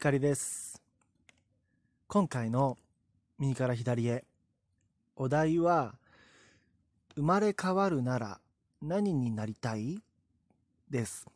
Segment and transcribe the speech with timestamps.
[0.00, 0.80] 光です。
[2.06, 2.78] 今回の
[3.36, 4.24] 右から左へ
[5.16, 5.96] お題は
[7.16, 8.38] 生まれ変わるなら
[8.80, 9.98] 何になりたい？
[10.88, 11.26] です。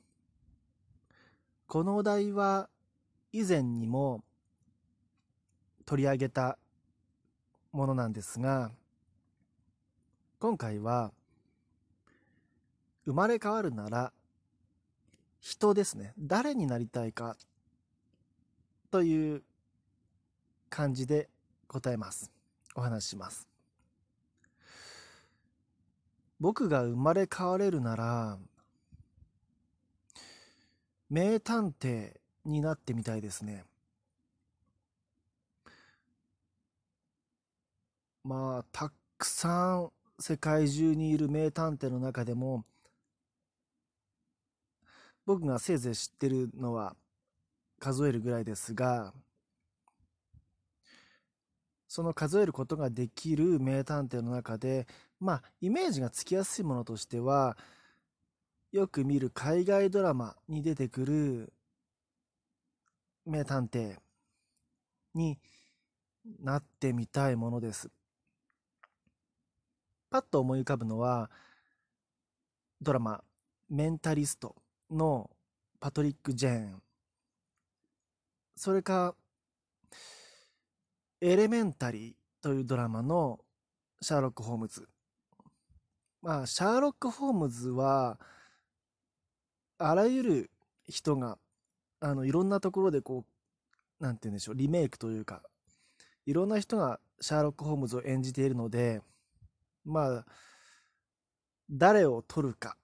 [1.66, 2.68] このお題は
[3.32, 4.22] 以前にも
[5.84, 6.56] 取り上げた
[7.72, 8.70] ものなんですが
[10.38, 11.10] 今回は
[13.06, 14.12] 生まれ変わるなら
[15.40, 17.37] 人ですね誰になりたいか
[18.92, 19.42] という
[20.69, 21.30] 感じで
[21.66, 22.30] 答えます。
[22.74, 23.48] お話しします。
[26.38, 28.37] 僕が生まれ変われるなら
[31.09, 33.65] 名探偵になってみたいですね。
[38.24, 42.66] まあたくさん世界中にいる名探偵の中でも
[45.24, 46.95] 僕がせいぜい知ってるのは
[47.82, 49.12] 数えるぐらいですが
[51.88, 54.87] その数えることができる名探偵の中で
[55.18, 57.57] まあイメージがつきやすいものとしては
[58.70, 61.52] よく見る海外ドラマに出てくる
[63.26, 63.96] 名探偵
[65.14, 65.41] に
[66.41, 67.91] なってみたいものです。
[70.09, 71.31] パッと思い浮かぶのは
[72.81, 73.25] ドラマ
[73.69, 74.54] 「メンタリスト」
[74.88, 75.31] の
[75.81, 76.82] パトリック・ジェーン
[78.62, 79.16] それか
[81.21, 83.44] 「エレメンタリー」というドラマの
[84.00, 84.88] シャーロック・ホームズ。
[86.21, 88.21] まあシャーロック・ホームズは
[89.78, 90.50] あらゆる
[90.84, 91.41] 人が
[91.99, 93.27] あのいろんなところでこ
[93.99, 95.43] うなんて言うんでしょうリメイクというか
[96.25, 99.03] いろんな人がシャーロック・ホームズを演じているので
[99.84, 100.26] まあ
[101.69, 102.76] 誰を取るか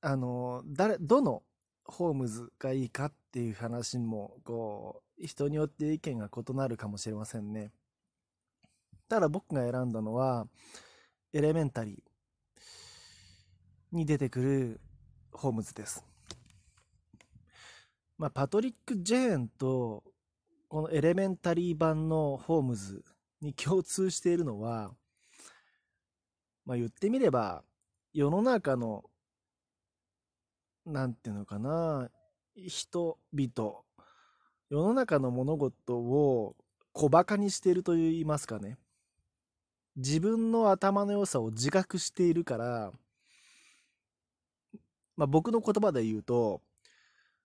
[0.00, 1.42] あの誰どの
[1.88, 7.70] ホームズがいいかっていう話もこう人によって意見が異なるかもしれませんね。
[9.08, 10.48] ただ僕が選んだのは
[11.32, 14.80] エレメンタリーに出てくる
[15.32, 16.04] ホームズです。
[18.18, 20.02] まあパトリック・ジェーンと
[20.68, 23.04] このエレメンタリー版のホームズ
[23.40, 24.90] に共通しているのは
[26.64, 27.62] まあ言ってみれば
[28.12, 29.04] 世の中の
[30.86, 32.08] なんていうのかな
[32.54, 33.82] 人々。
[34.68, 36.56] 世の中の物事を
[36.92, 38.78] 小バカにしていると言いますかね。
[39.96, 42.92] 自分の頭の良さを自覚しているから、
[45.16, 46.62] まあ、僕の言葉で言うと、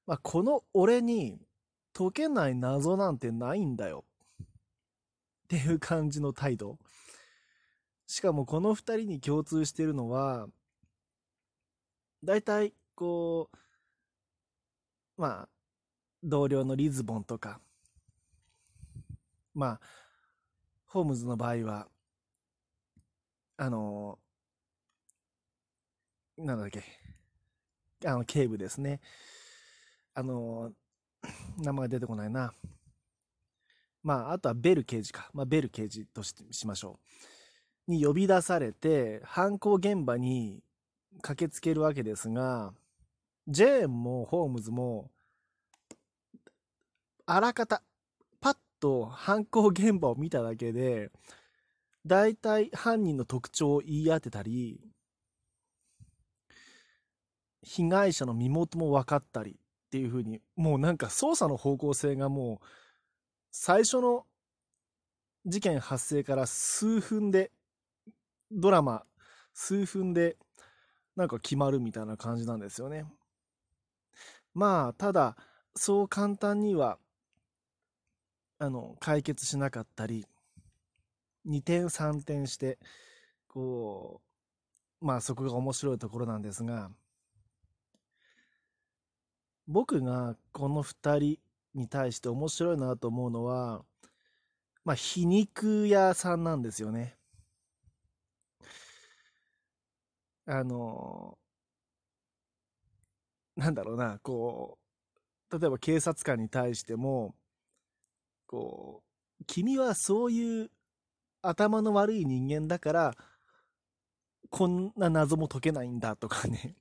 [0.06, 1.40] まあ、この俺に
[1.94, 4.06] 解けない謎なんてないんだよ。
[5.44, 6.78] っていう感じの態度。
[8.08, 10.48] しかもこの2人に共通しているのは
[12.24, 13.50] 大体こ
[15.18, 15.50] うまあ
[16.22, 17.60] 同僚のリズボンとか。
[19.56, 19.80] まあ
[20.86, 21.88] ホームズの場合は
[23.58, 24.20] あの
[26.38, 26.84] なんだっけ。
[28.06, 29.02] あの警部ですね。
[30.14, 30.72] あの
[31.58, 32.54] 名前出てこないな。
[34.04, 37.00] まああとはベル刑事か、まあ、ベル刑事とししましょ
[37.88, 37.92] う。
[37.92, 40.64] に呼び出されて犯行現場に
[41.24, 42.76] 駆けつけるわけですが
[43.52, 45.12] ジェーンもホームズも
[47.26, 47.84] あらかた
[48.40, 51.12] パッと犯行現場を見ただけで
[52.06, 54.80] 大体犯人の特徴を言い当てたり
[57.62, 59.56] 被害者の身元も分かったりっ
[59.92, 62.66] ていう風にもうなんか捜査の方向性がもう
[63.52, 64.26] 最初の
[65.46, 67.52] 事件発生から数分で
[68.50, 69.04] ドラマ
[69.54, 70.38] 数分で
[71.18, 73.06] なんか決まるみたいな感じなんですよね。
[74.54, 75.38] まあただ
[75.76, 76.98] そう簡単には
[78.60, 80.26] あの解決しなかったり
[81.48, 82.78] 2点3点して
[83.48, 84.22] こ
[85.02, 86.92] うまあそこが面白いところなんですが
[89.68, 91.40] 僕がこの2人
[91.74, 93.84] に対して面白いなと思うのは
[94.84, 97.16] まあ皮肉屋さんなんですよね。
[100.46, 101.38] あの
[103.62, 104.80] なんだろうなこ
[105.52, 107.36] う例えば警察官に対しても
[108.48, 109.04] こ
[109.40, 110.72] う君はそういう
[111.44, 113.16] 頭の悪い人間だから
[114.50, 116.76] こんな謎も解けないんだとかね。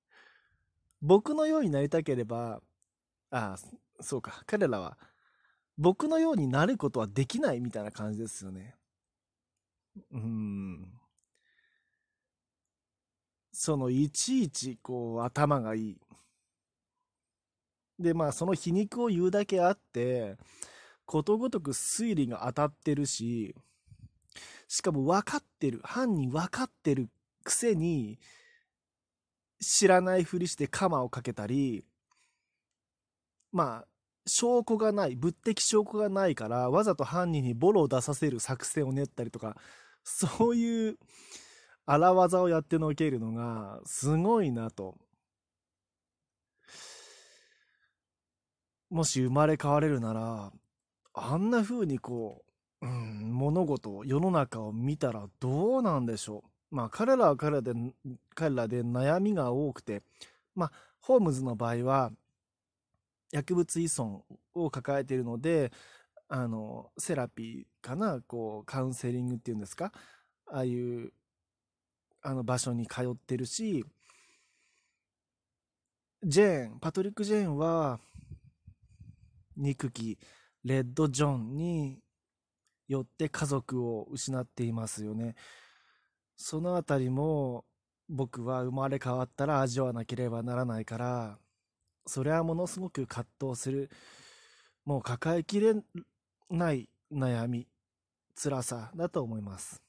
[1.00, 2.60] 僕のようになりたければ
[3.30, 3.58] ああ
[4.02, 4.98] そうか彼らは
[5.78, 8.76] 僕のようになることはできないみたいな感じですよね。
[10.10, 10.97] うん。
[13.60, 16.00] そのいちいちこう頭がいい。
[17.98, 20.36] で、まあ、その皮肉を言うだけあって、
[21.04, 23.56] ことごとく推理が当たってるし、
[24.68, 27.08] しかも分かってる、犯人分かってる
[27.42, 28.20] くせに、
[29.60, 31.84] 知らないふりしてカマをかけたり、
[33.50, 33.88] まあ、
[34.24, 39.56] 証拠がない、物的証拠がないから、わざと犯人にボロを出させる作戦を練ったりとか、
[40.04, 40.98] そういう
[41.90, 44.98] 荒技をやってのけるのが、すごいなと。
[48.90, 50.52] もし生まれ変われるなら、
[51.14, 52.44] あんな風にこ
[52.82, 56.76] う、うん、物事、世の中を見たらどうなんでしょう。
[56.76, 57.72] まあ彼らは彼らで、
[58.34, 60.02] 彼らで悩みが多くて、
[60.54, 62.12] まあホームズの場合は、
[63.32, 64.20] 薬物依存
[64.52, 65.72] を抱えているので、
[66.28, 69.92] あの、セラピーかな、こう、カウンセリングっていうんですか、
[70.46, 71.12] ああいう、
[72.28, 73.86] あの場所に通ってるし、
[76.22, 78.00] ジェーン、パトリック・ジェーンは、
[79.56, 80.18] 憎き
[80.62, 82.02] レッド・ジョンに
[82.86, 85.36] よって家族を失っていますよね。
[86.36, 87.64] そのあたりも
[88.10, 91.38] 僕は生まれ変わったら味わわなければならないから、
[92.06, 93.90] それはものすごく葛藤する、
[94.84, 95.74] もう抱えきれ
[96.50, 97.66] ない悩み、
[98.34, 99.87] 辛さだと思います。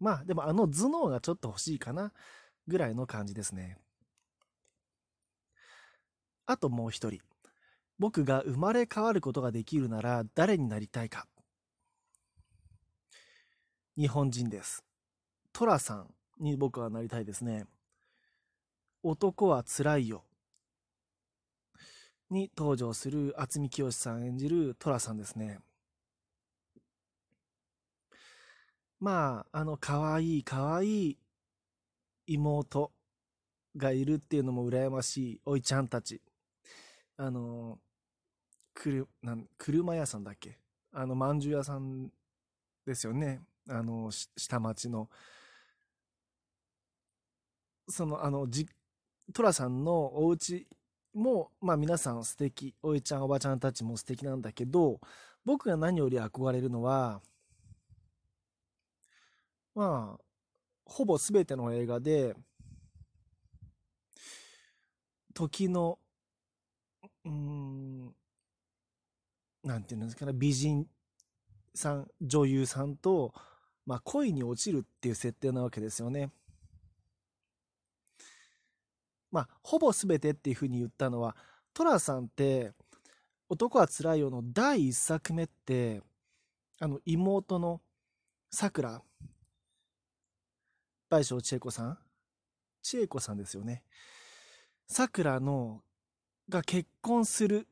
[0.00, 2.12] まあ、でもあの頭脳がちょっと欲しいかな、
[2.66, 3.78] ぐらいの感じですね。
[6.46, 7.20] あともう一人。
[7.98, 11.26] 僕が生まれ変わることができるなら誰になりたいか。
[13.96, 14.84] 日本人です。
[15.52, 17.64] トラさんに僕はなりたいですね。
[19.02, 20.24] 男はつらいよ。
[22.30, 25.58] に登場する渥美清さん演じる寅さんですね。
[29.00, 31.16] まあ、あの、かわいいかわい
[32.26, 32.92] 妹
[33.76, 36.20] がいるっていうのも羨ましいおいちゃんたち。
[37.16, 37.78] あの、
[38.74, 40.58] くる、なん、車屋さんだっけ？
[40.92, 42.10] あの、まんじゅう屋さん
[42.86, 43.40] ですよね。
[43.68, 45.08] あの、下町の。
[47.88, 48.68] その、あの、じ、
[49.32, 50.66] 寅さんのお家
[51.14, 52.74] も、まあ皆さん素敵。
[52.82, 55.00] おいちゃん、おばちゃんたちも素敵なんだけど、
[55.44, 57.20] 僕が何より憧れるのは、
[59.78, 60.24] まあ、
[60.86, 62.34] ほぼ全ての映画で、
[65.32, 66.00] 時の、
[67.24, 68.06] うん、
[69.62, 70.88] なんていうんですかね、美人
[71.76, 73.32] さん、女優さんと、
[73.86, 76.32] まあ、恋に落ちるっていう設定なわけですよね。
[79.30, 81.36] まあ、ほぼ全てっていうふうに言ったのは、
[81.72, 82.72] 寅さんって、
[83.48, 86.02] 男はつらいよの第一作目って、
[86.80, 87.80] あの、妹の
[88.50, 89.04] さくら、
[91.08, 91.98] 倍賞千恵子さん？
[92.82, 93.82] 千恵子さんですよね。
[94.86, 95.82] さくらの、
[96.48, 97.66] が結婚する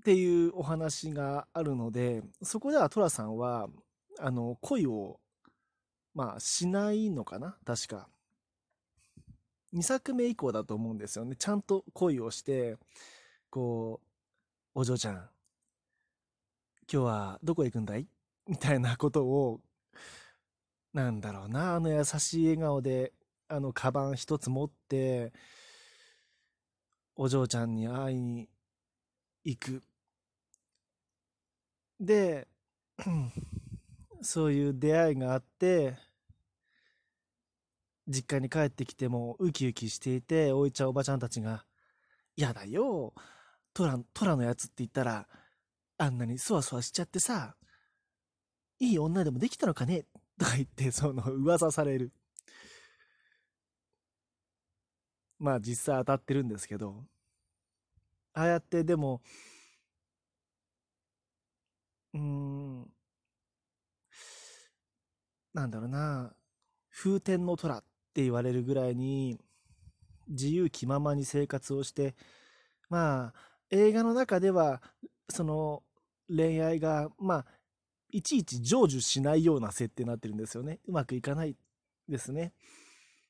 [0.00, 3.68] っていうお話があるので、そこでは寅さんは、
[4.18, 5.20] あの、恋を、
[6.14, 7.56] まあ、しないのかな？
[7.64, 8.08] 確か。
[9.74, 11.36] 2作目以降だと思うんですよね。
[11.36, 12.76] ちゃんと恋をして、
[13.50, 14.00] こ
[14.74, 15.28] う、お嬢ちゃん、今
[16.88, 18.06] 日はどこへ行くんだい？
[18.46, 19.60] みたいなことを、
[20.92, 23.12] なんだろうな、あの優しい笑顔で、
[23.48, 25.32] あの、カバン一つ持って、
[27.16, 28.48] お嬢ちゃんに会いに
[29.44, 29.82] 行く。
[32.00, 32.46] で、
[34.22, 35.96] そういう出会いがあって、
[38.06, 41.64] 実家に帰ってきてもウキウキしていて、おいちゃんおばちゃんたちが、
[42.36, 43.12] やだよ、
[43.74, 45.28] トラ、トラのやつって言ったら、
[45.98, 47.56] あんなにそわそわしちゃってさ、
[48.78, 50.06] いい女でもできたのかね？
[50.38, 52.12] とか言って、その噂される。
[55.38, 57.04] まあ実際当たってるんですけど、
[58.34, 59.22] ああやってでも、
[62.14, 62.86] うん、
[65.54, 66.34] なんだろうな、
[66.90, 69.38] 風天の虎って言われるぐらいに
[70.28, 72.14] 自由気ままに生活をして
[72.88, 73.34] まあ
[73.70, 74.82] 映画の中では
[75.28, 75.82] その
[76.28, 77.46] 恋愛がまあ
[78.10, 81.56] いちいち成就しないような設定になってるんですよねうまくいかない
[82.08, 82.52] ですね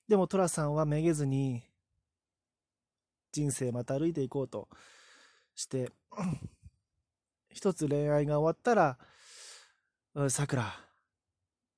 [0.09, 1.63] でも寅さんはめげずに
[3.33, 4.69] 人生また歩いていこうと
[5.55, 5.91] して
[7.51, 10.75] 一つ恋愛が終わったらさくら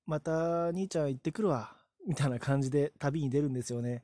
[0.06, 1.76] また兄ちゃん行ってくるわ
[2.06, 4.02] みたいな感じで旅に出るんですよね。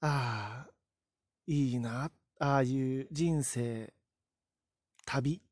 [0.00, 0.70] ああ、
[1.46, 2.10] いいな。
[2.38, 3.92] ああいう人生、
[5.04, 5.42] 旅、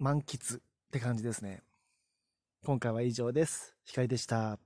[0.00, 1.62] 満喫って感じですね。
[2.64, 3.76] 今回は以上です。
[3.84, 4.58] 光でした。